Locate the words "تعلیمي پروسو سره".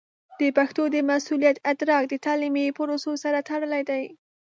2.25-3.45